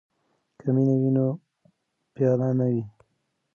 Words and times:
که 0.59 0.67
مینه 0.75 0.95
وي 1.01 1.09
نو 1.17 1.27
پیاله 2.13 2.47
نه 2.59 2.65
وي. 2.71 2.83